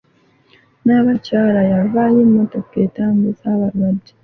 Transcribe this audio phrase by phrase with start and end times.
[0.79, 4.11] Nnaabakyala yawaayo emmotoka etambuza abalwadde.